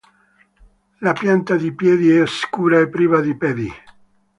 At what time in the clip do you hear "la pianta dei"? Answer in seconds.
1.01-1.73